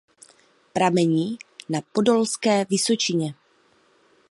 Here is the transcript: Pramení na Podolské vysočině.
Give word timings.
Pramení 0.73 1.37
na 1.69 1.79
Podolské 1.91 2.65
vysočině. 2.65 3.35